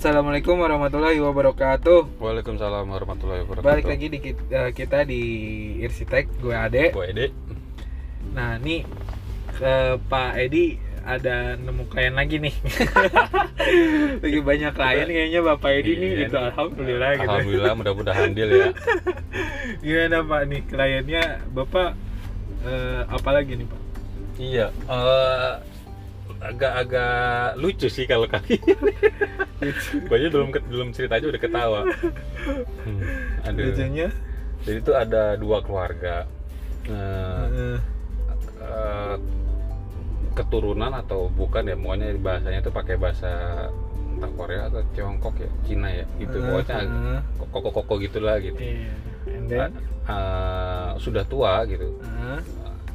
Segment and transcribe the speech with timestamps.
[0.00, 2.24] Assalamualaikum warahmatullahi wabarakatuh.
[2.24, 3.68] Waalaikumsalam warahmatullahi wabarakatuh.
[3.68, 5.20] Balik lagi di kit- eh, kita di
[5.84, 6.88] Irsitek, gue Ade.
[6.96, 7.28] Gue Ede.
[8.32, 8.88] Nah, nih
[9.60, 12.54] eh, Pak Edi ada nemu klien lagi nih.
[14.24, 16.36] lagi banyak klien kayaknya Bapak Edi nih Iya gitu.
[16.48, 17.28] Alhamdulillah gitu.
[17.28, 18.68] Alhamdulillah mudah-mudahan deal ya.
[19.84, 21.92] Gimana Pak nih kliennya Bapak
[22.64, 23.80] eh, apa lagi nih Pak?
[24.40, 24.72] iya.
[24.72, 25.52] eh,
[26.40, 28.56] agak-agak lucu sih kalau kali.
[30.08, 31.80] Gue aja belum belum cerita aja udah ketawa.
[32.84, 33.00] Hmm,
[33.44, 33.64] aduh.
[33.70, 34.08] Lucunya
[34.64, 36.24] Jadi itu ada dua keluarga.
[36.88, 37.78] Eh, eh,
[38.60, 39.16] eh,
[40.32, 43.30] keturunan atau bukan ya pokoknya bahasanya itu pakai bahasa
[44.16, 47.20] entah Korea atau Tiongkok ya Cina ya gitu eh, pokoknya eh,
[47.52, 48.60] koko-koko gitulah gitu.
[49.28, 49.72] And then
[50.10, 52.40] Eh, sudah tua gitu eh,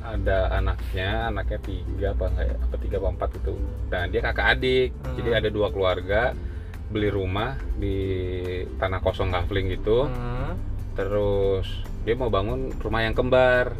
[0.07, 2.55] ada anaknya anaknya tiga apa enggak ya?
[2.61, 3.53] Apa tiga apa empat gitu.
[3.87, 4.89] Dan dia kakak adik.
[4.95, 5.15] Hmm.
[5.15, 6.21] jadi ada dua keluarga
[6.85, 7.97] beli rumah di
[8.75, 10.05] tanah kosong kafling gitu.
[10.05, 10.53] Eh,
[10.95, 11.67] terus
[12.01, 13.73] dia mau bangun rumah yang kembar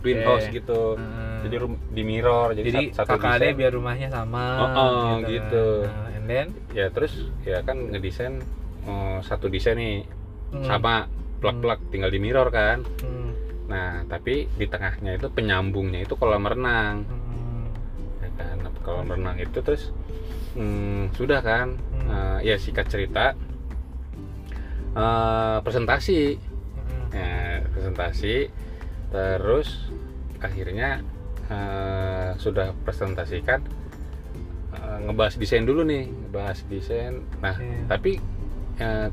[0.00, 0.26] twin Oke.
[0.26, 0.98] house gitu.
[0.98, 1.22] Eh.
[1.44, 1.56] jadi
[1.88, 3.54] di mirror jadi, Jadi sat- satu kakak desain.
[3.54, 5.66] biar rumahnya sama Oh, oh, gitu.
[5.84, 6.46] Nah, and then?
[6.70, 8.40] Ya terus ya kan ngedesain
[8.82, 10.04] eh, satu desain nih.
[10.50, 12.84] Hmm, sama plak-plak tinggal di mirror kan.
[13.00, 13.23] Hmm,
[13.64, 17.08] nah tapi di tengahnya itu penyambungnya itu kolam renang.
[17.08, 17.64] Hmm,
[18.20, 18.54] ya kan?
[18.60, 19.88] Nah, kolam renang itu terus
[20.52, 21.80] hmm, sudah kan?
[21.96, 22.40] Hmm.
[22.40, 23.32] Eh, ya sikat cerita
[24.94, 26.36] eh, presentasi.
[26.36, 27.08] Hmm.
[27.10, 28.36] ya, presentasi.
[29.08, 29.68] Terus
[30.44, 31.00] akhirnya
[31.48, 33.64] eh, sudah presentasikan
[34.76, 37.24] eh, ngebahas desain dulu nih ngebahas desain.
[37.40, 37.88] Nah Iya.
[37.88, 38.20] tapi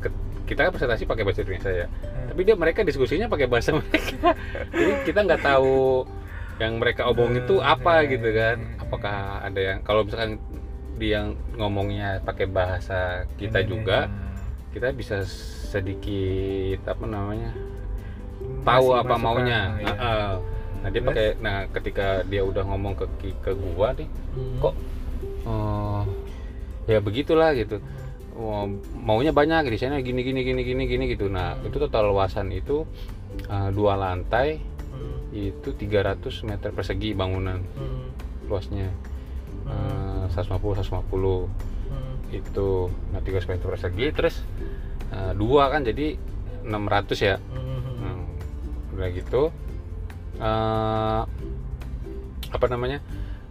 [0.02, 0.20] ke-
[0.52, 2.28] kita kan presentasi pakai bahasa Indonesia ya Hmm.
[2.28, 4.36] tapi dia mereka diskusinya pakai bahasa mereka
[4.68, 6.04] jadi kita nggak tahu
[6.60, 8.10] yang mereka omongin itu apa Hmm.
[8.12, 10.36] gitu kan apakah ada yang kalau misalkan
[11.00, 11.24] dia
[11.56, 14.38] ngomongnya pakai bahasa kita juga nah,
[14.70, 15.24] kita bisa
[15.72, 17.56] sedikit apa namanya
[18.62, 19.88] tahu masih apa maunya iya.
[19.88, 20.30] Heeh.
[20.82, 23.06] nah dia pakai nah ketika dia udah ngomong ke
[23.40, 24.60] ke gua nih Hmm.
[24.60, 24.76] kok
[25.48, 26.04] oh
[26.86, 27.80] ya begitulah gitu
[28.98, 31.30] maunya banyak di sana gini gini gini gini gini gitu.
[31.30, 31.68] Nah Hmm.
[31.68, 32.84] itu total luasan itu
[33.48, 34.60] uh, dua lantai
[34.92, 38.92] Hmm, itu 300 meter persegi bangunan hmm, luasnya.
[39.66, 42.36] Hmm, uh, 150 150 hmm.
[42.36, 42.70] itu
[43.16, 44.06] nah 300 meter persegi.
[44.12, 44.36] Terus
[45.12, 46.20] uh, dua kan jadi
[46.68, 47.36] 600 ya?
[47.40, 48.22] Hmm, Hmm,
[48.94, 49.44] udah gitu.
[50.42, 51.22] Eh,
[52.52, 52.98] apa namanya?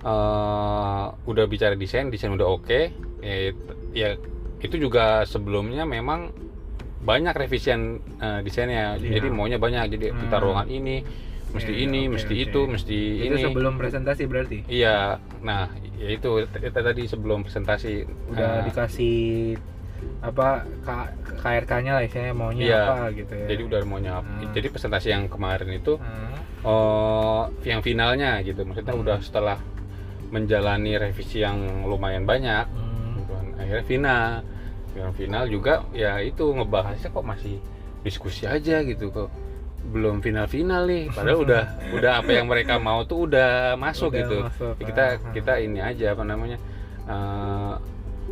[0.00, 2.81] Eh, udah bicara desain desain udah oke
[3.21, 4.09] ya, it- ya
[4.60, 6.32] itu juga sebelumnya memang
[7.00, 7.81] banyak revisian
[8.16, 9.16] eh, desainnya Iya.
[9.16, 10.44] jadi maunya banyak jadi kita Hmm.
[10.44, 11.00] ruangan ini
[11.50, 12.44] mesti Oke, ini oke, mesti oke.
[12.44, 15.66] itu mesti itu ini sebelum presentasi berarti iya nah
[15.97, 19.19] ya itu tadi sebelum presentasi udah eh, dikasih
[20.20, 20.65] apa
[21.37, 22.82] KRK-nya lah istilahnya maunya Iya.
[22.87, 24.28] apa gitu ya jadi udah maunya apa.
[24.31, 24.53] Hmm.
[24.53, 29.03] jadi presentasi yang kemarin itu Hmm, oh yang finalnya gitu maksudnya Hmm.
[29.03, 29.59] udah setelah
[30.28, 32.90] menjalani revisi yang lumayan banyak hmm.
[33.60, 34.25] Akhirnya final
[34.97, 37.60] yang final juga ya itu ngebahasnya kok masih
[38.00, 39.28] diskusi aja gitu kok
[39.93, 41.62] belum final final nih padahal udah
[41.94, 45.32] udah apa yang mereka mau tuh udah masuk Udah gitu masuk, Ya kita ah.
[45.37, 46.59] kita ini aja apa namanya
[47.06, 47.75] eh,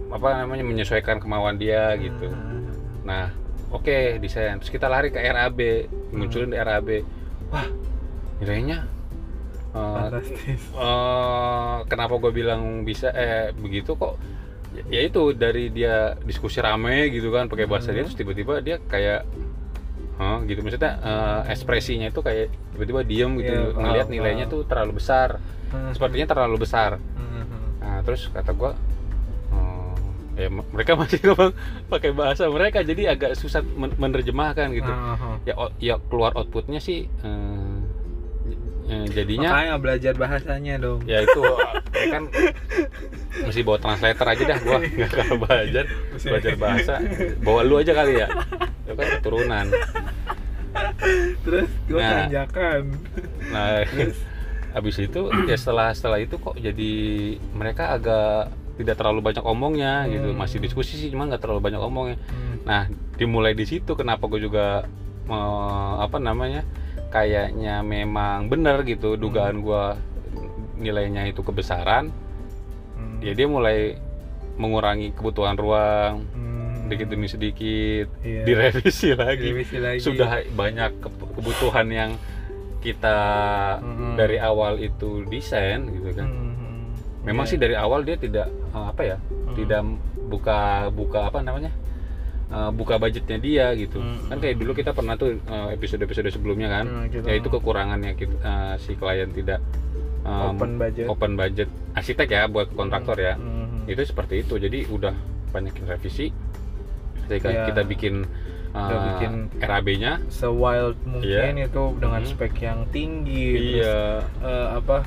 [0.09, 3.33] apa namanya menyesuaikan kemauan dia gitu hmm, Nah,
[3.73, 4.61] oke desain.
[4.61, 6.13] Terus kita lari ke RAB, Hmm.
[6.13, 6.89] munculin di RAB.
[7.49, 7.65] Wah,
[8.37, 8.85] nilainya
[9.73, 14.21] fantastis eh, kenapa gue bilang bisa eh begitu kok?
[14.87, 18.07] Ya, itu dari dia diskusi rame gitu kan pakai bahasa dia Hmm.
[18.07, 19.27] terus tiba-tiba dia kayak
[20.15, 24.63] Hah, gitu maksudnya eh, ekspresinya itu kayak tiba-tiba diem gitu Iya, paham, ngelihat nilainya tuh
[24.63, 25.39] terlalu besar
[25.69, 27.67] Hmm, sepertinya terlalu besar hmm, hmm.
[27.79, 28.73] Nah, terus kata gua
[29.49, 29.95] "Oh,
[30.35, 31.53] ya mereka masih ngomong
[31.87, 34.89] pakai bahasa mereka jadi agak susah men- menerjemahkan gitu.
[34.89, 35.39] Ah.
[35.45, 37.78] Ya ya keluar outputnya sih eh,
[39.09, 41.01] jadinya makanya belajar bahasanya dong.
[41.05, 41.41] Ya itu.
[41.93, 42.23] Ya kan
[43.43, 44.79] mesti bawa translator aja dah gua.
[44.97, 45.85] Nggak kalau belajar
[46.17, 46.95] belajar bahasa.
[47.39, 48.29] Bawa lu aja kali ya.
[48.83, 49.67] Itu kan keturunan.
[51.43, 52.27] Terus gue Nah.
[52.27, 52.83] tanjakan
[53.49, 53.81] nah
[54.71, 56.93] habis itu ya setelah setelah itu kok jadi
[57.51, 60.31] mereka agak tidak terlalu banyak omongnya gitu.
[60.31, 60.39] Hmm.
[60.39, 62.19] masih diskusi sih cuma nggak terlalu banyak omongnya.
[62.29, 62.85] Hmm, Nah,
[63.17, 64.85] dimulai di situ kenapa gue juga
[65.27, 66.63] eh, apa namanya?
[67.09, 69.85] Kayaknya memang benar gitu dugaan gue
[70.77, 72.13] nilainya itu kebesaran.
[72.95, 73.97] hmm, Ya dia mulai
[74.55, 78.43] mengurangi kebutuhan ruang hmm, sedikit demi sedikit, iya.
[78.43, 79.45] direvisi lagi.
[79.47, 82.11] Direvisi lagi Sudah banyak ke- kebutuhan yang
[82.79, 83.19] kita
[83.79, 84.15] Hmm.
[84.15, 86.27] dari awal itu desain gitu kan.
[86.27, 86.85] Hmm, hmm.
[87.25, 87.51] Memang Iya.
[87.51, 89.17] sih dari awal dia tidak apa ya?
[89.19, 89.55] Hmm.
[89.55, 89.81] Tidak
[90.29, 90.59] buka
[90.89, 91.73] buka apa namanya
[92.49, 94.27] eh, buka budgetnya dia gitu Hmm.
[94.27, 97.23] kan kayak dulu kita pernah tuh eh, episode-episode sebelumnya kan Hmm, gitu.
[97.23, 99.61] ya itu kekurangannya kita, eh, si klien tidak
[100.21, 103.85] eh, open budget open budget arsitek ya buat kontraktor ya Hmm.
[103.85, 105.13] itu seperti itu jadi udah
[105.49, 106.29] banyakin revisi
[107.23, 107.65] ketika Ya.
[107.67, 108.25] kita bikin,
[108.69, 112.31] Udah eh, bikin- RAB-nya sewild mungkin itu dengan Hmm.
[112.31, 114.01] spek yang tinggi terus, iya
[114.43, 115.05] eh, apa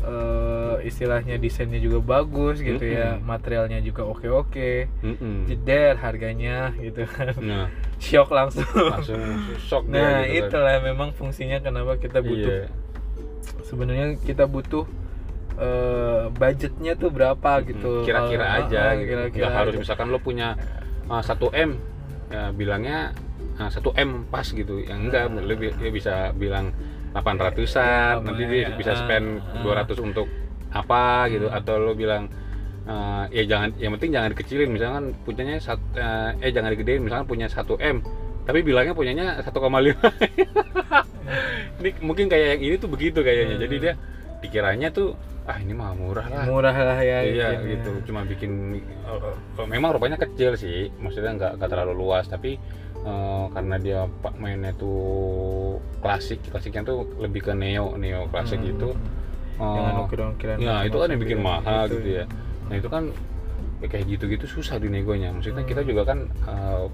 [0.00, 3.24] eh, istilahnya desainnya juga bagus gitu ya Mm-mm.
[3.24, 5.46] materialnya juga oke oke mm-mm.
[5.46, 7.66] jeder harganya gitu kan nah
[7.98, 9.18] shock langsung langsung
[9.60, 10.48] shock nah gitu kan.
[10.48, 12.70] itulah memang fungsinya kenapa kita butuh Iya.
[13.62, 14.86] sebenarnya kita butuh
[15.56, 19.08] eh, budgetnya tuh berapa gitu kira-kira Kalau- aja ah, gitu.
[19.08, 20.54] kira-kira nggak harus misalkan lo punya
[21.06, 21.70] uh, 1 m
[22.28, 22.98] ya bilangnya
[23.56, 26.70] uh, 1 m pas gitu yang enggak lo bi- dia bisa bilang
[27.12, 29.84] 800an nanti dia Ya, bisa spend ah, ah.
[29.84, 30.28] 200 untuk
[30.68, 31.48] apa gitu.
[31.48, 32.28] Atau lo bilang
[32.84, 34.68] uh, ya jangan yang penting jangan dikecilin.
[34.68, 37.02] Misalkan punyanya sat, uh, eh jangan digedein.
[37.02, 37.98] Misalkan punya 1 m
[38.48, 39.52] tapi bilangnya punyanya 1,5
[41.84, 43.60] ini mungkin kayak yang ini tuh begitu kayaknya.
[43.60, 43.84] Jadi Hmm.
[43.84, 43.92] dia
[44.40, 45.12] pikirannya tuh
[45.44, 46.44] ah ini mah murah lah.
[46.48, 47.68] Murah lah ya iya bikinnya.
[47.76, 47.92] gitu.
[48.08, 50.88] Cuma bikin eh, memang rupanya kecil sih.
[50.96, 52.24] Maksudnya nggak terlalu luas.
[52.24, 52.56] Tapi
[53.08, 55.00] eh, karena dia pak mainnya tuh
[55.98, 58.68] klasik klasiknya tuh lebih ke neo neo klasik Hmm.
[58.68, 58.90] gitu
[59.58, 61.96] dengan Eh, ukiran-ukiran ya itu kan yang bikin mahal gitu.
[61.96, 62.24] gitu ya
[62.68, 63.04] nah itu kan
[63.78, 65.88] ya kayak gitu-gitu susah di negonya maksudnya kita Hmm.
[65.88, 66.84] juga kan eh,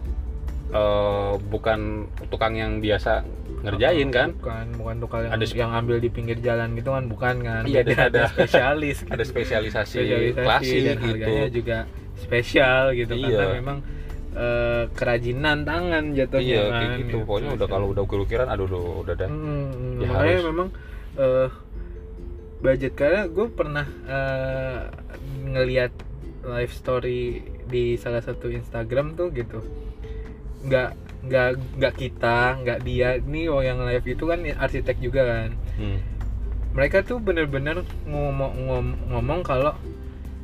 [0.72, 1.80] eh, bukan
[2.28, 3.20] tukang yang biasa
[3.60, 7.34] ngerjain kan bukan bukan tukang yang, Ada yang ambil di pinggir jalan gitu kan bukan
[7.40, 9.08] kan Iya, ada- ada spesialis gitu.
[9.08, 11.78] ada spesialisasi, spesialisasi klasik dan gitu harganya juga
[12.14, 13.24] spesial gitu Iya.
[13.40, 13.78] karena memang
[14.34, 16.42] eh, kerajinan tangan jatuhnya.
[16.44, 17.16] Iya kan kayak gitu.
[17.20, 20.44] pokoknya udah kalau udah ukir-ukiran aduh udah, udah dah Hmm, Ya makanya harus.
[20.44, 20.68] memang
[21.14, 21.48] eh,
[22.60, 24.78] budget karena gue pernah eh,
[25.46, 25.92] ngelihat
[26.44, 27.20] live story
[27.64, 29.62] di salah satu Instagram tuh gitu.
[30.62, 30.90] Nggak
[31.24, 31.48] nggak
[31.78, 33.16] nggak kita nggak dia.
[33.16, 35.50] Ini oh yang live itu kan arsitek juga kan.
[35.74, 36.00] Hmm.
[36.70, 39.78] mereka tuh bener-bener ngomong ngom- ngomong kalau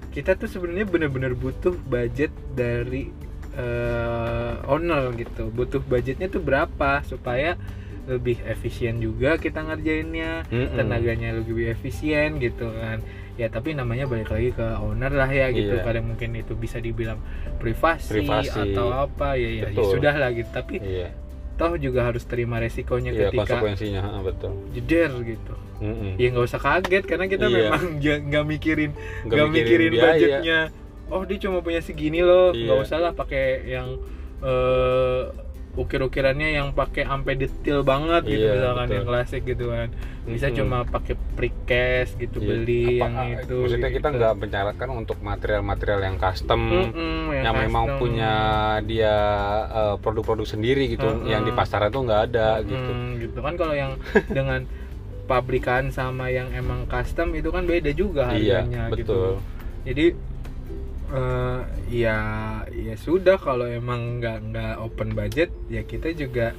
[0.09, 3.11] kita tuh sebenarnya bener-bener butuh budget dari
[3.55, 7.59] eh, owner gitu butuh budgetnya tuh berapa supaya
[8.07, 10.75] lebih efisien juga kita ngerjainnya Mm-mm.
[10.75, 12.99] tenaganya lebih efisien gitu kan
[13.35, 15.83] ya tapi namanya balik lagi ke owner lah ya gitu Iya.
[15.83, 17.23] kadang mungkin itu bisa dibilang
[17.57, 18.75] privasi, Privasi.
[18.75, 21.09] atau apa ya ya, ya sudah lah gitu tapi iya
[21.55, 26.17] toh juga harus terima resikonya iya ketika konsekuensinya betul jeder gitu Mm-mm.
[26.17, 27.57] ya nggak usah kaget karena kita Iya.
[27.69, 27.83] memang
[28.29, 28.91] nggak mikirin
[29.25, 30.05] Nggak mikirin, biaya.
[30.05, 30.59] budgetnya
[31.11, 32.83] oh dia cuma punya segini loh nggak Iya.
[32.83, 33.99] usah lah pakai yang
[34.41, 35.23] eh,
[35.73, 38.97] ukir-ukirannya yang pakai sampai detail banget gitu Iya, misalkan betul.
[38.97, 39.89] yang klasik gitu kan
[40.27, 40.59] bisa Mm-mm.
[40.59, 42.49] cuma pakai precast gitu Iya.
[42.49, 44.17] beli Apa- yang itu maksudnya kita gitu.
[44.19, 48.01] nggak mencarakan untuk material-material yang custom Mm-mm, yang memang custom.
[48.01, 48.33] punya
[48.83, 49.15] dia
[49.71, 51.29] eh, produk-produk sendiri gitu Mm-mm.
[51.29, 53.93] yang di pasaran tuh nggak ada gitu Hmm, gitu kan kalau yang
[54.33, 54.67] dengan
[55.25, 59.31] pabrikan sama yang emang custom itu kan beda juga iya harganya gitu betul
[59.81, 60.05] jadi
[61.11, 61.61] eh,
[61.91, 62.17] ya
[62.71, 66.55] ya sudah kalau emang nggak nggak open budget ya kita juga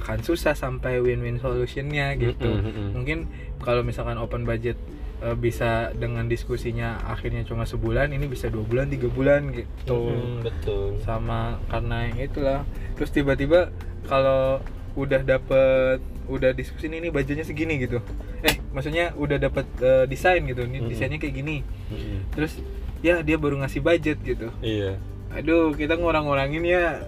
[0.00, 2.88] akan susah sampai win-win solutionnya gitu Mm-mm, mm-mm.
[2.94, 3.18] mungkin
[3.58, 4.78] kalau misalkan open budget
[5.18, 9.66] eh, bisa dengan diskusinya akhirnya cuma sebulan ini bisa dua bulan tiga bulan gitu
[10.14, 12.60] Mm, betul sama karena yang itulah
[12.94, 13.74] terus tiba-tiba
[14.06, 14.62] kalau
[14.94, 17.98] udah dapet udah diskusi ini budgetnya segini gitu
[18.42, 20.90] eh maksudnya udah dapet eh, desain gitu ini Mm-mm.
[20.90, 21.56] desainnya kayak gini
[21.90, 22.30] Mm-mm.
[22.30, 22.62] terus
[23.00, 24.48] ya dia baru ngasih budget gitu.
[24.60, 24.96] Iya.
[25.32, 27.02] Aduh kita ngurang-ngurangin ya.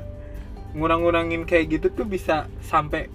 [0.77, 3.09] Ngurang-ngurangin kayak gitu tuh bisa sampai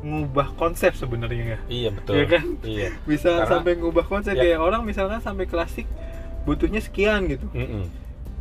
[0.00, 1.58] ngubah konsep sebenarnya ya.
[1.68, 2.12] Iya betul.
[2.16, 2.44] Iya kan?
[2.64, 2.88] iya.
[3.04, 4.32] Bisa Karena- sampai ngubah konsep.
[4.38, 4.42] Ya.
[4.54, 5.84] kayak orang misalkan sampai klasik
[6.48, 7.46] butuhnya sekian gitu.
[7.52, 7.84] Mm-mm.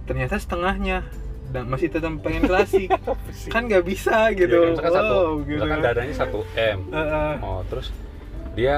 [0.07, 1.05] ternyata setengahnya.
[1.49, 2.93] Dan masih tetap pengen klasik.
[3.53, 4.53] Kan nggak bisa gitu.
[4.53, 5.13] Iya, kan, misalkan satu.
[5.17, 5.85] Wow, gitu misalkan kan.
[5.85, 6.79] dananya 1 m.
[6.93, 7.33] Heeh.
[7.41, 7.87] oh terus
[8.53, 8.75] dia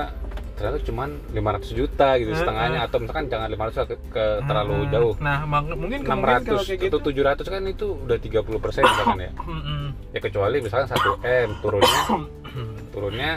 [0.62, 2.39] ternyata cuman 500 juta gitu Heeh.
[2.39, 4.91] setengahnya atau misalkan jangan 500 ke, ke terlalu Hmm.
[4.91, 6.22] jauh nah mungkin kemungkinan kalau
[6.62, 9.32] 600 kayak gitu atau 700 kan itu udah 30 persen misalkan ya
[10.13, 12.00] ya kecuali misalkan 1 m turunnya
[12.94, 13.32] turunnya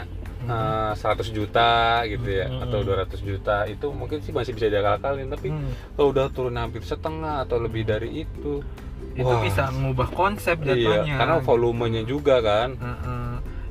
[0.45, 1.01] eh, 100
[1.31, 1.71] juta
[2.05, 2.61] gitu ya Hmm.
[2.61, 5.73] atau 200 juta itu mungkin sih masih bisa diakal-akalin tapi Hmm.
[5.93, 8.61] kalau udah turun hampir setengah atau lebih dari itu
[9.15, 13.14] itu wah, bisa mengubah konsep iya jatuhnya karena volumenya juga kan Heeh.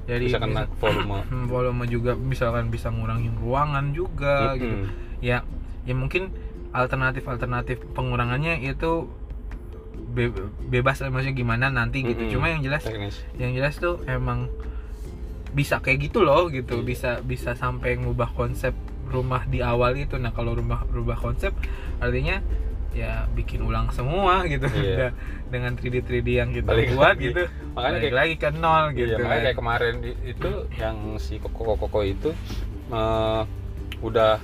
[0.04, 5.20] Jadi bisa kena volume Hmm, volume juga misalkan bisa ngurangin ruangan juga gitu Mm-mm.
[5.20, 5.42] ya
[5.82, 6.32] ya mungkin
[6.70, 9.08] alternatif alternatif pengurangannya itu
[10.10, 10.32] be-
[10.64, 12.32] bebas maksudnya gimana nanti gitu Mm-mm.
[12.32, 14.50] cuma yang jelas teknis yang jelas tuh emang
[15.50, 16.84] bisa kayak gitu loh gitu Iya.
[16.84, 18.74] bisa bisa sampai ngubah konsep
[19.06, 21.54] rumah di awal itu nah kalau rumah rubah konsep
[21.98, 22.42] artinya
[22.94, 24.94] ya bikin ulang semua gitu Iya.
[24.96, 25.10] Udah
[25.52, 27.22] dengan 3D 3D yang kita Balik buat lagi.
[27.24, 29.44] gitu Makanya balik kayak- lagi ke nol gitu Iya, makanya kan.
[29.44, 32.30] kayak kemarin itu yang si koko koko itu
[32.86, 33.42] eh,
[34.00, 34.38] udah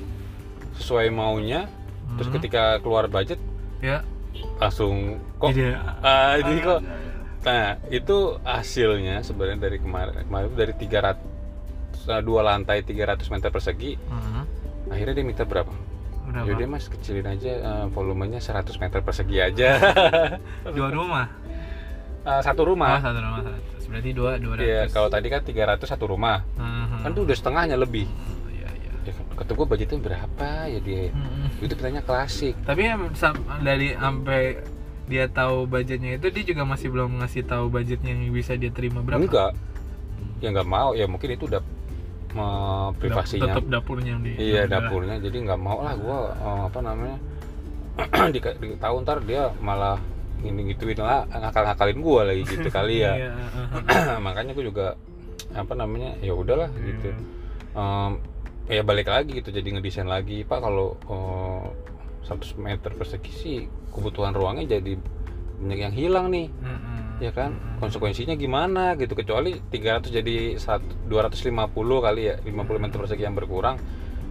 [0.75, 1.71] sesuai maunya
[2.12, 2.37] terus Hmm.
[2.37, 3.38] ketika keluar budget
[3.78, 4.02] ya
[4.57, 6.80] langsung kok jadi ah jadi kok
[7.40, 11.16] nah itu hasilnya sebenarnya dari kemarin kemarin dari 300
[12.09, 14.42] eh, dua lantai 300 meter persegi Hmm.
[14.88, 15.71] akhirnya dia minta berapa?
[16.31, 16.47] Berapa?
[16.47, 19.71] Yaudah mas kecilin aja eh, volumenya 100 meter persegi aja.
[20.77, 21.27] Dua rumah?
[22.21, 23.41] Eh, satu oh, rumah satu rumah
[23.91, 26.47] berarti dua dua Iya, ratus kalau tadi kan 300 satu rumah.
[26.55, 27.03] Hmm.
[27.03, 28.07] kan tuh udah setengahnya lebih.
[28.47, 28.91] Iya iya.
[29.03, 31.11] Ya, kata gue budgetnya berapa ya dia?
[31.11, 31.51] Hmm.
[31.59, 32.55] itu pertanyaan klasik.
[32.63, 32.87] Tapi
[33.67, 34.63] dari sampai
[35.11, 39.03] dia tahu budgetnya itu dia juga masih belum ngasih tahu budgetnya yang bisa dia terima
[39.03, 39.27] berapa?
[39.27, 39.53] Enggak.
[40.39, 40.95] Ya nggak mau.
[40.95, 41.61] Ya mungkin itu udah
[42.35, 43.59] eh, privasinya.
[43.59, 45.17] tetap dapurnya yang di iya dapurnya.
[45.19, 47.19] Jadi nggak mau lah gua eh, apa namanya
[48.33, 49.99] di, di tahu ntar dia malah
[50.41, 53.13] ini gituin lah ngakal-ngakalin gua lagi gitu kali ya.
[53.17, 54.19] Iya, heeh.
[54.27, 54.87] makanya gua juga
[55.53, 57.11] apa namanya ya udahlah gitu.
[57.11, 57.27] Hmm.
[57.75, 58.13] Em,
[58.71, 60.47] ya balik lagi gitu jadi ngedesain lagi.
[60.47, 61.63] Pak kalau eh,
[62.31, 63.57] 100 meter persegi sih
[63.91, 64.95] kebutuhan ruangnya jadi
[65.61, 66.49] banyak yang hilang nih.
[67.21, 67.53] Ya kan?
[67.79, 69.12] Konsekuensinya gimana gitu?
[69.12, 71.53] Kecuali 300 jadi satu- 250
[72.00, 73.77] kali ya 50 meter persegi yang berkurang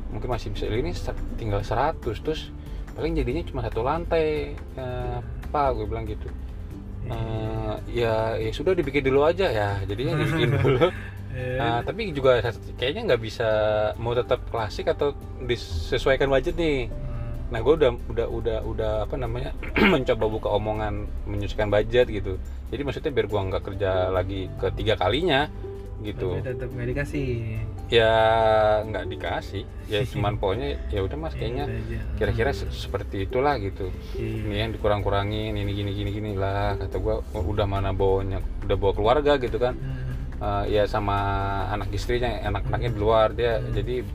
[0.09, 0.89] mungkin masih bisa ini
[1.37, 2.49] tinggal 100 terus
[2.97, 4.57] paling jadinya cuma satu lantai.
[4.57, 5.17] Eh,
[5.49, 6.25] apa gue bilang gitu.
[7.09, 9.69] Eh, ya ya sudah dibikin dulu aja ya.
[9.85, 10.89] Jadinya dibikin dulu.
[11.29, 12.41] Eh, Nah, tapi juga
[12.75, 13.49] kayaknya nggak bisa
[14.01, 15.13] mau tetap klasik atau
[15.45, 16.89] disesuaikan budget nih.
[17.49, 19.51] Nah, gue udah udah udah udah apa namanya
[19.93, 20.93] mencoba buka omongan
[21.25, 22.37] menyesuaikan budget gitu.
[22.69, 25.49] Jadi maksudnya biar gua nggak kerja lagi ketiga kalinya
[25.99, 26.31] gitu.
[26.31, 27.27] tapi tetap nggak dikasih
[27.89, 28.13] Ya
[28.85, 29.63] nggak dikasih.
[29.85, 31.97] Ya cuman pokoknya ya udah mas kayaknya Iya, aja.
[32.15, 33.89] kira-kira se- seperti itulah gitu.
[34.13, 34.45] Iya.
[34.45, 38.77] Ini yang dikurang-kurangin, ini gini gini gini lah kata gua "Oh, udah mana bawanya udah
[38.77, 39.73] bawa keluarga gitu kan.
[40.39, 41.17] Eh, ya sama
[41.67, 44.05] anak istrinya, anak-anaknya di luar dia jadi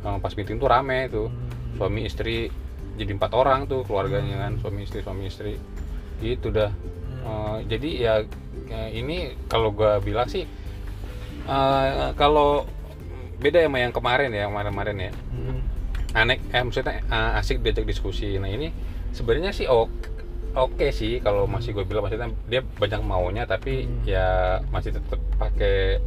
[0.00, 1.78] eh, pas meeting tuh rame tuh Hmm.
[1.78, 2.48] suami istri
[2.94, 5.54] jadi empat orang tuh keluarganya kan suami istri suami istri
[6.20, 6.72] gitu dah
[7.22, 8.14] Eh, jadi ya
[8.68, 10.42] eh, ini kalau gua bilang sih
[11.46, 12.66] eh, kalau
[13.38, 15.58] beda sama yang kemarin ya kemarin-kemarin ya Hmm.
[16.14, 18.74] aneh eh maksudnya eh, asik diajak diskusi nah ini
[19.10, 20.10] sebenarnya sih oke
[20.52, 24.02] oke sih kalau masih gue bilang maksudnya dia banyak maunya tapi Hmm.
[24.02, 24.26] ya
[24.68, 26.02] masih tetap pakai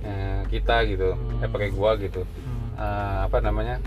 [0.00, 1.52] eh, kita gitu eh Hmm.
[1.52, 2.72] pakai gua gitu Hmm.
[2.76, 3.84] eh, apa namanya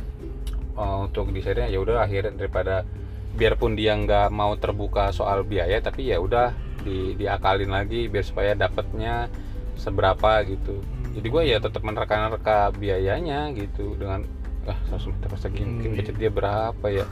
[0.77, 2.85] eh, untuk desainnya ya udah akhirnya daripada
[3.33, 8.53] biarpun dia nggak mau terbuka soal biaya tapi ya udah di diakalin lagi biar supaya
[8.53, 9.27] dapatnya
[9.75, 10.81] seberapa gitu.
[11.13, 14.25] Jadi gue ya tetap menerka-nerka biayanya gitu dengan
[14.67, 15.97] ah 100 meter persegi Hmm, mungkin iya.
[16.01, 17.05] budget dia berapa ya?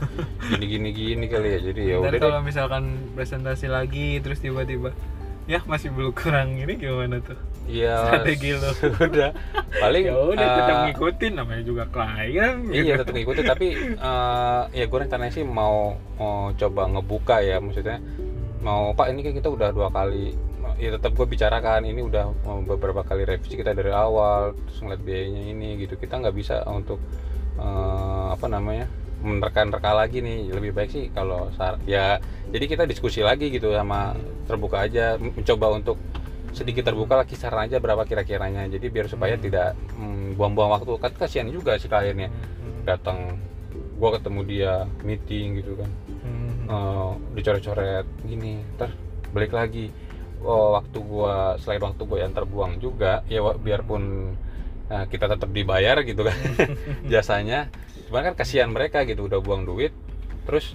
[0.50, 1.60] Gini gini gini kali ya.
[1.62, 2.20] Jadi ya udah deh.
[2.20, 4.92] kalau misalkan presentasi lagi terus tiba-tiba
[5.46, 8.70] ya masih belum kurang ini gimana tuh Iya, strategi lo.
[9.10, 9.30] udah.
[9.76, 12.82] Paling ya udah tetap eh, ngikutin namanya juga klien gitu.
[12.86, 13.68] Iya tetap ngikutin tapi
[13.98, 17.98] eh, ya gue rencananya sih mau, mau coba ngebuka ya maksudnya.
[18.62, 20.34] Mau pak ini kan kita udah dua kali
[20.76, 25.42] ya tetap gue bicarakan ini udah beberapa kali revisi kita dari awal terus ngeliat biayanya
[25.50, 25.98] ini gitu.
[25.98, 27.02] Kita nggak bisa untuk
[27.58, 28.86] eh, apa namanya
[29.26, 30.54] menerka-nerka lagi nih.
[30.54, 31.50] Lebih baik sih kalau
[31.82, 34.14] ya jadi kita diskusi lagi gitu sama
[34.46, 35.98] terbuka aja mencoba untuk
[36.56, 39.44] sedikit terbuka lah kisaran aja berapa kira-kiranya jadi biar supaya Hmm.
[39.44, 42.80] tidak mm, buang-buang waktu kan kasihan juga si kliennya Hmm.
[42.88, 43.36] datang
[44.00, 44.72] gua ketemu dia
[45.04, 45.90] meeting gitu kan
[46.24, 46.64] Hmm.
[46.66, 48.90] Eh, dicoret-coret gini ntar
[49.30, 49.92] balik lagi
[50.40, 54.32] oh, waktu gua selain waktu gua yang terbuang juga ya biarpun
[54.88, 56.34] eh, kita tetap dibayar gitu kan
[57.12, 57.68] jasanya
[58.08, 59.92] cuman kan kasihan mereka gitu udah buang duit
[60.48, 60.72] terus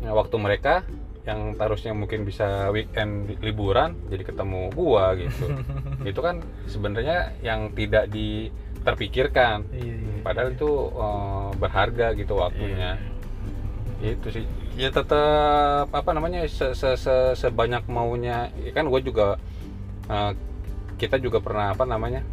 [0.00, 0.86] eh, waktu mereka
[1.22, 5.54] yang harusnya mungkin bisa weekend li- liburan jadi ketemu gua gitu.
[6.10, 8.50] Itu kan sebenarnya yang tidak di
[8.82, 9.62] terpikirkan.
[9.70, 10.56] Iya, iya, padahal iya.
[10.58, 12.98] itu eh, berharga gitu waktunya.
[12.98, 13.10] Iya.
[14.18, 14.44] itu sih.
[14.74, 18.50] Ya tetap apa namanya se, se, se- sebanyak maunya.
[18.58, 19.38] Ya kan gue juga
[20.10, 20.32] eh,
[20.98, 22.26] kita juga pernah apa namanya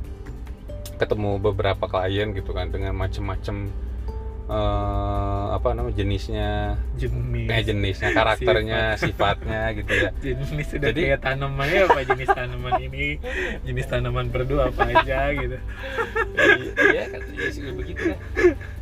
[0.97, 3.69] ketemu beberapa klien gitu kan dengan macem-macem
[4.49, 6.75] eh, apa namanya jenisnya?
[6.97, 7.45] Jenis.
[7.45, 10.09] Kayak jenisnya karakternya sifatnya gitu ya.
[10.25, 13.05] Jenis sudah Jadi- kayak tanamannya apa jenis tanaman ini?
[13.63, 15.57] Jenis tanaman berdua apa aja gitu.
[16.89, 17.21] Iya kan
[17.53, 18.17] sih begitu ya.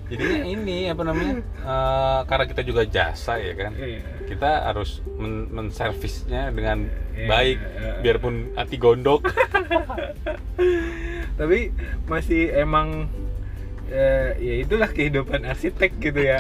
[0.08, 4.00] Jadinya ini apa namanya eh, karena kita juga jasa ya kan Iya.
[4.24, 7.92] kita harus men menservisnya dengan Iya, baik iya.
[8.00, 9.28] biarpun hati gondok.
[11.40, 11.70] Tapi
[12.08, 13.12] masih emang
[13.92, 16.40] eh, ya itulah kehidupan arsitek gitu ya.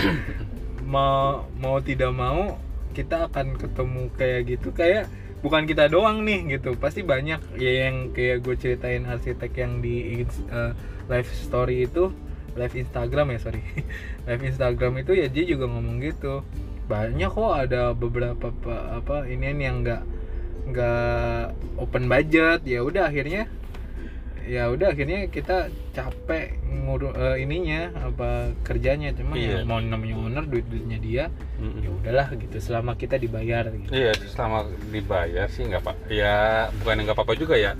[0.87, 2.55] Mau mau tidak mau
[2.95, 5.05] kita akan ketemu kayak gitu kayak
[5.45, 6.75] bukan kita doang nih gitu.
[6.79, 10.71] Pasti banyak ya yang kayak gue ceritain arsitek yang di eh,
[11.07, 12.11] live story itu
[12.57, 13.61] live Instagram ya sorry.
[14.27, 16.41] Live Instagram itu ya dia juga ngomong gitu.
[16.89, 20.03] Banyak kok ada beberapa pa- apa ini yang nggak
[20.73, 21.43] nggak
[21.79, 22.65] open budget.
[22.65, 23.47] Ya udah akhirnya
[24.47, 28.29] ya udah akhirnya kita capek ngurus ininya apa
[28.63, 29.61] kerjanya cuma Iya.
[29.61, 31.25] ya mau namanya owner duit duitnya dia
[31.59, 31.83] Mm-mm.
[31.83, 35.95] ya udahlah gitu selama kita dibayar gitu Iya, selama dibayar sih nggak pak.
[36.07, 37.75] Ya bukan nggak apa-apa juga ya.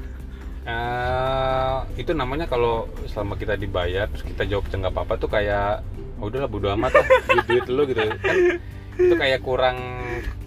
[0.67, 5.79] Eh, itu namanya kalau selama kita dibayar terus kita jawab nggak apa-apa tuh kayak
[6.19, 8.17] "Oh, udahlah bodo amat lah duit duit lu gitu kan
[8.97, 9.77] itu kayak kurang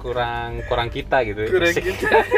[0.01, 1.47] kurang kurang kita gitu.
[1.49, 2.19] Kurang kita.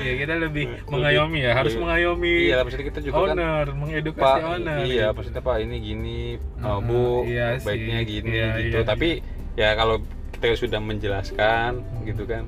[0.00, 1.80] Ya kita lebih mengayomi ya harus iya.
[1.80, 2.34] mengayomi.
[2.52, 5.16] Iya maksudnya kita juga kan owner pak mengedukasi owner iya gitu.
[5.16, 6.20] maksudnya pak ini gini
[6.60, 7.64] uh, bu iya sih.
[7.68, 8.76] baiknya gini Iya, gitu.
[8.76, 9.08] iya, tapi
[9.56, 9.96] ya kalau
[10.36, 11.70] kita sudah menjelaskan
[12.08, 12.44] gitu kan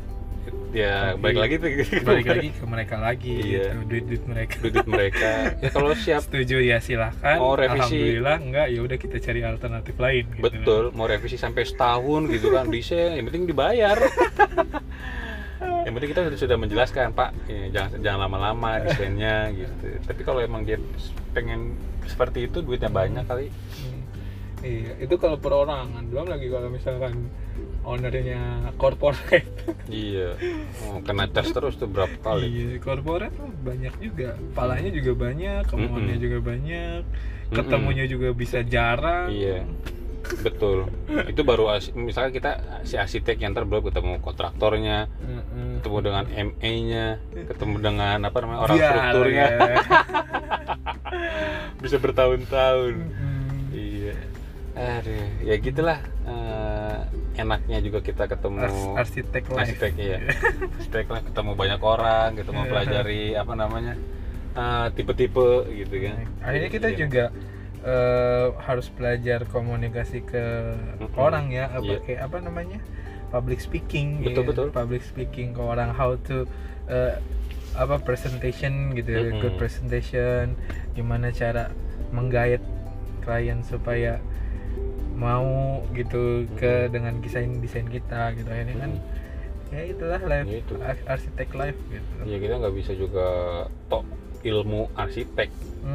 [0.73, 1.69] ya Tapi baik lagi tuh
[2.03, 3.61] balik lagi ke mereka lagi Iya.
[3.69, 5.29] gitu duit duit mereka duit mereka
[5.61, 7.77] ya kalau siap setuju ya silahkan Mau revisi.
[7.79, 10.41] alhamdulillah enggak ya udah kita cari alternatif lain gitu.
[10.41, 14.01] betul mau revisi sampai setahun gitu kan desain yang penting dibayar
[15.83, 20.41] yang penting kita sudah, sudah menjelaskan pak ya, jangan jangan lama-lama desainnya gitu tapi kalau
[20.41, 20.79] emang dia
[21.31, 21.75] pengen
[22.05, 23.99] seperti itu duitnya banyak kali Hmm.
[24.63, 27.27] iya itu kalau perorangan belum lagi kalau misalkan
[27.83, 28.39] ownernya
[28.75, 29.47] corporate.
[29.87, 30.39] Iya.
[30.87, 32.47] Oh, kena tes terus tuh berapa kali?
[32.47, 34.39] Iya corporate tuh banyak juga.
[34.53, 36.25] Palanya juga banyak kemauannya Mm-mm.
[36.25, 37.01] juga banyak
[37.53, 39.29] ketemunya juga bisa jarang.
[39.29, 39.67] Iya.
[40.41, 40.87] Betul.
[41.27, 42.51] Itu baru as- misalnya kita
[42.83, 45.83] si arsitek yang belum ketemu kontraktornya Heeh.
[45.83, 47.07] ketemu dengan MA-nya
[47.51, 49.45] ketemu dengan apa namanya orang Biar, strukturnya.
[49.51, 49.77] ya.
[51.83, 52.95] bisa bertahun-tahun.
[52.95, 53.75] Mm-mm.
[53.75, 54.15] iya.
[54.73, 56.01] Aduh ya gitulah
[57.35, 60.19] enaknya juga kita ketemu Ars- arsitek live arsitek iya
[60.77, 63.95] arsitek lah ketemu banyak orang gitu mau pelajari apa namanya
[64.53, 66.99] eh, tipe-tipe gitu kan akhirnya kita Iya.
[66.99, 67.25] juga
[67.83, 70.45] eh, harus belajar komunikasi ke
[70.99, 71.17] Mm-mm.
[71.17, 71.99] orang ya apa Iya.
[72.03, 72.79] kayak apa namanya
[73.29, 74.49] public speaking Betul, ya.
[74.49, 74.67] betul.
[74.71, 76.45] public speaking ke orang how to
[76.87, 77.17] eh,
[77.73, 79.41] apa presentation gitu ya Mm-mm.
[79.41, 80.53] good presentation
[80.93, 81.73] gimana cara
[82.11, 82.61] menggait
[83.21, 84.21] klien supaya
[85.23, 85.47] mau
[85.93, 89.71] gitu ke dengan desain desain kita gitu akhirnya kan Mm-mm.
[89.71, 90.75] ya itulah live Ya itu.
[90.79, 93.27] ar- arsitek live gitu ya kita nggak bisa juga
[93.87, 94.03] tok
[94.43, 95.49] ilmu arsitek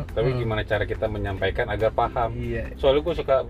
[0.10, 0.42] tapi Mm-mm.
[0.42, 3.44] gimana cara kita menyampaikan agar paham iya soalnya gue suka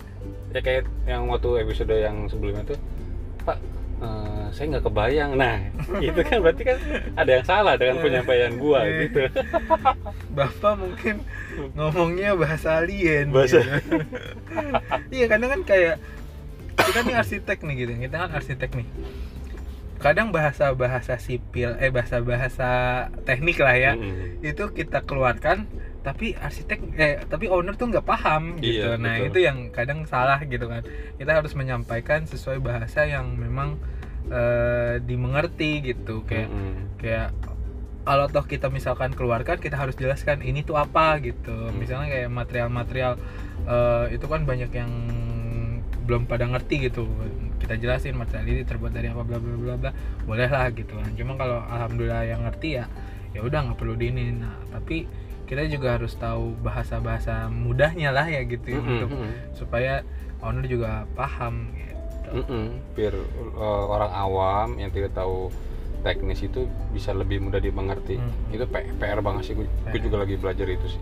[0.50, 2.80] ya kayak yang waktu episode yang sebelumnya tuh
[3.44, 3.62] pak
[3.98, 5.58] eh, saya nggak kebayang nah
[6.08, 6.78] itu kan berarti kan
[7.14, 8.96] ada yang salah dengan penyampaian gua Iya.
[9.04, 9.20] gitu
[10.38, 11.26] Bapak mungkin
[11.74, 13.34] ngomongnya bahasa alien.
[13.34, 14.06] Bahasa- gitu.
[15.18, 15.98] iya, kadang kan kayak
[16.78, 17.92] kita nih arsitek nih gitu.
[18.00, 18.88] Kita kan arsitek nih.
[19.98, 22.70] Kadang bahasa-bahasa sipil, eh bahasa-bahasa
[23.26, 23.92] teknik lah ya.
[23.94, 24.46] Mm-mm.
[24.46, 25.66] Itu kita keluarkan
[26.08, 28.88] tapi arsitek eh tapi owner tuh nggak paham gitu.
[28.88, 29.28] Iya, nah, betul.
[29.28, 30.88] itu yang kadang salah gitu kan.
[31.20, 33.76] Kita harus menyampaikan sesuai bahasa yang memang
[34.32, 37.00] eh, dimengerti gitu kayak Mm-mm.
[37.04, 37.36] kayak
[38.08, 43.20] kalau toh kita misalkan keluarkan kita harus jelaskan ini tuh apa gitu misalnya kayak material-material
[43.68, 44.92] eh, itu kan banyak yang
[46.08, 47.04] belum pada ngerti gitu
[47.60, 49.92] kita jelasin material ini terbuat dari apa bla bla bla bla
[50.24, 52.88] boleh lah gitu kan cuma kalau alhamdulillah yang ngerti ya
[53.36, 55.04] ya udah nggak perlu diinin nah tapi
[55.48, 58.84] kita juga harus tahu bahasa-bahasa mudahnya lah ya gitu Mm-mm.
[58.84, 59.10] untuk
[59.54, 60.04] supaya
[60.40, 61.96] owner juga paham gitu
[62.36, 62.66] Mm-mm.
[62.94, 63.16] biar
[63.56, 65.48] uh, orang awam yang tidak tahu
[65.98, 68.54] teknis itu bisa lebih mudah dimengerti Mm.
[68.54, 69.98] itu PR banget sih gue PR.
[69.98, 71.02] juga lagi belajar itu sih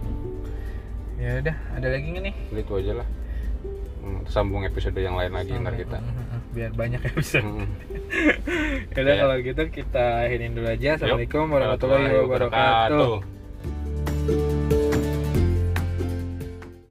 [1.15, 3.09] ya udah ada lagi nggak nih itu aja lah
[3.97, 5.97] Hmm, sambung episode yang lain lagi ntar kita
[6.53, 7.65] biar banyak episode Mm-mm.
[8.93, 9.19] Yaudah Ya.
[9.19, 10.89] kalau gitu kita akhirin dulu aja.
[10.93, 13.34] Assalamualaikum warahmatullahi wabarakatuh.
[14.27, 14.64] you